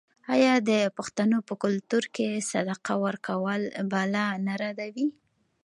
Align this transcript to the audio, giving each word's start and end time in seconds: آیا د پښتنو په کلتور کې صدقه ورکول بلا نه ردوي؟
آیا 0.33 0.53
د 0.69 0.71
پښتنو 0.97 1.37
په 1.47 1.53
کلتور 1.63 2.03
کې 2.15 2.45
صدقه 2.51 2.93
ورکول 3.05 3.61
بلا 3.91 4.27
نه 4.45 4.53
ردوي؟ 4.61 5.07